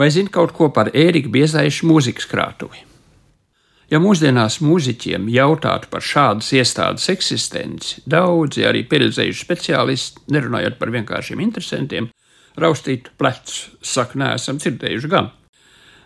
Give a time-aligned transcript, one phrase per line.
[0.00, 2.86] Vai zina kaut ko par Ērika Biezaiša mūzikas krātuvi?
[3.92, 11.42] Ja mūsdienās mūziķiem jautātu par šādas iestādes eksistenci, daudzi arī pieredzējuši speciālisti, nerunājot par vienkāršiem
[11.44, 12.08] interesantiem,
[12.56, 15.28] raustītu plecus, saka, neesam dzirdējuši gan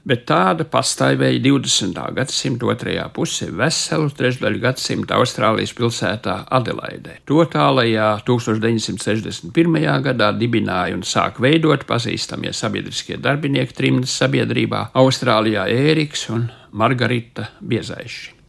[0.08, 2.00] bet tāda pastāvēja 20.
[2.18, 7.18] gadsimta otrajā pusē veselu trešdaļu gadsimta Austrālijas pilsētā Adelaidē.
[7.30, 9.80] To tālajā 1961.
[10.04, 18.43] gadā dibināja un sāk veidot pazīstamie sabiedriskie darbinieki trimdas sabiedrībā Austrālijā Ēriks un Margarita Biezaiši.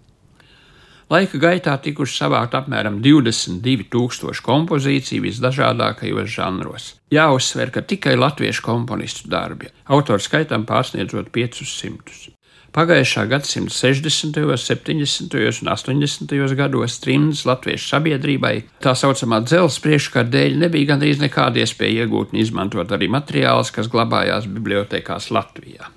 [1.05, 6.87] Laika gaitā tikuši savākt apmēram 22,000 kompozīciju visdažādākajos žanros.
[7.13, 12.31] Jāuzsver, ka tikai latviešu komponistu darbi, autoru skaitam pārsniedzot 500.
[12.75, 15.35] Pagājušā gadsimta 60., 70.
[15.61, 16.55] un 80.
[16.59, 22.41] gados trimdas latviešu sabiedrībai tā saucamā dzelzceļa priekškara dēļ nebija gandrīz nekāda iespēja iegūt un
[22.41, 25.87] izmantot arī materiālus, kas glabājās bibliotekās Latvijā.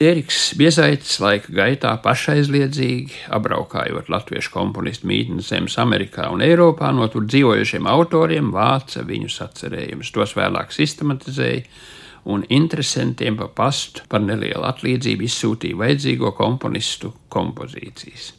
[0.00, 7.26] Eriks Biezaitis laika gaitā pašaizliedzīgi, apbraukājot latviešu komponistu mītnes zemes Amerikā un Eiropā, no tur
[7.28, 11.66] dzīvojušiem autoriem vāca viņu sacerējumus, tos vēlāk sistematizēja
[12.32, 18.30] un interesantiem pa pastu par nelielu atlīdzību izsūtīja vajadzīgo komponistu kompozīcijas.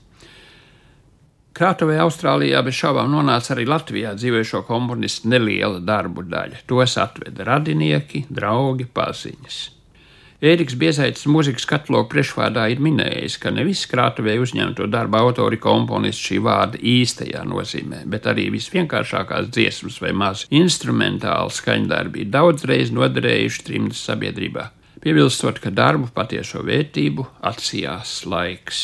[1.54, 6.64] Krātuvē Austrālijā bez šaubām nonāca arī Latvijā dzīvojošo komponistu neliela darbu daļa.
[6.66, 9.62] Tos atveda radinieki, draugi, paziņas.
[10.42, 16.32] Ēriks Biezaitis mūzikas katalogu priekšvārdā ir minējis, ka ne visi krātuvē uzņemto darbu autori komponisti
[16.32, 23.62] šī vārda īstajā nozīmē, bet arī visvienkāršākās dziesmas vai maz instrumentāli skaņdarbi ir daudzreiz noderējuši
[23.68, 24.64] trimdas sabiedrībā,
[25.06, 28.82] piebilstot, ka darbu patieso vērtību atsijās laiks.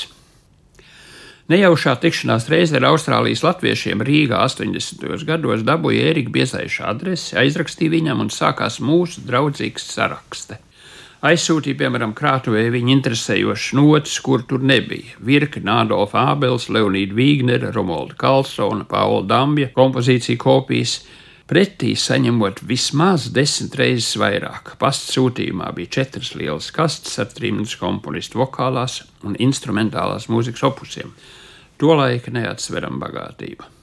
[1.49, 5.25] Nejaušā tikšanās reize ar Austrālijas latviešiem Rīgā 80.
[5.25, 10.59] gados dabūja Ērika Biezaiša adresi, aizrakstīja viņam un sākās mūsu draudzīgs saraksts
[11.25, 15.17] aizsūtīja, piemēram, krātuvē viņa interesējošas notis, kur tur nebija.
[15.23, 20.99] Virkne Adolfa Ābels, Leonīda Vīgnera, Romolda Kalsona, Paula Dambja kompozīcija kopijas.
[21.47, 24.73] Pretī saņemot vismaz desmit reizes vairāk.
[24.81, 31.15] Pasta sūtījumā bija četras lielas kastes ar trījus komponistu vokālās un instrumentālās mūzikas opusiem.
[31.79, 33.76] Tolaika neatsverama bagātība.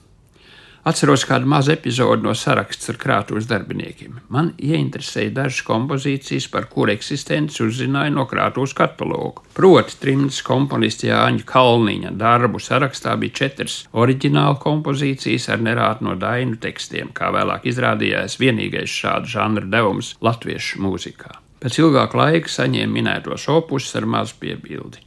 [0.85, 4.19] Atceros kādu mazu epizodi no saraksts ar krātuves darbiniekiem.
[4.29, 9.41] Man ieinteresēja dažas kompozīcijas, par kuru eksistenci uzzināju no krātuves kataloga.
[9.57, 16.61] Proti, trimdas komponista Jāņa Kalniņa darbu sarakstā bija četras oriģināla kompozīcijas ar nerātu no dainu
[16.61, 21.39] tekstiem, kā vēlāk izrādījās vienīgais šāda žanra devums latviešu mūzikā.
[21.65, 25.01] Pēc ilgāka laika saņēma minētos opus ar mazu piebildi.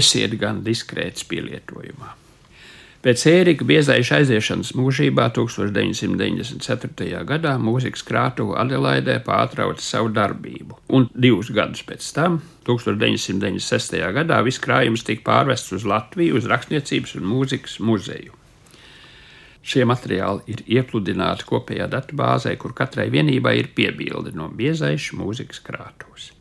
[0.00, 2.23] Esiet gan diskrēts pielietojumā.
[3.04, 7.18] Pēc Ērika Biezaiša aiziešanas mūžībā 1994.
[7.28, 13.98] gadā mūzikas krātuve Adelaidē pārtrauca savu darbību, un divus gadus pēc tam, 1996.
[14.16, 18.32] gadā, viss krājums tika pārvests uz Latviju, uz Rakstniecības un mūzikas muzeju.
[19.60, 26.33] Šie materiāli ir iepludināti kopējā datubāzē, kur katrai vienībai ir piebilde no biezaiša mūzikas krātuves.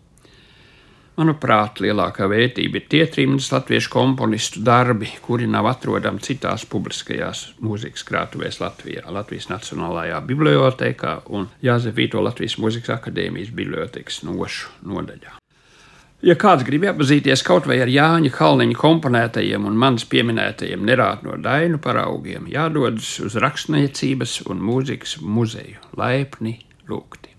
[1.14, 8.02] Manuprāt, lielākā vērtība ir tie trimdas latviešu komponistu darbi, kuri nav atrodami citās publiskajās mūzikas
[8.08, 15.36] krātuvēs Latvijā, Latvijas Nacionālajā bibliotekā un Jāzefīto Latvijas Mūzikas akadēmijas bibliotekas nošu nodaļā.
[16.26, 21.38] Ja kāds grib iepazīties kaut vai ar Jāņa Kalniņa komponētajiem un manis pieminētajiem nerāt no
[21.38, 26.58] dainu paraugiem, jādodas uz rakstniecības un mūzikas muzeju laipni
[26.90, 27.33] lūgti.